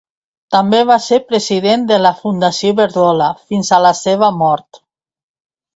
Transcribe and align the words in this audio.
També 0.53 0.79
va 0.91 0.95
ser 1.07 1.19
president 1.33 1.85
de 1.93 2.01
la 2.07 2.13
Fundació 2.23 2.73
Iberdrola 2.77 3.29
fins 3.51 3.71
a 3.71 3.81
la 3.89 3.95
seva 4.05 4.35
mort. 4.43 4.83